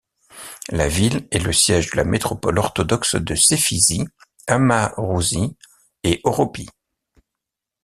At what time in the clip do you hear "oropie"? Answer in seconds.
6.23-6.71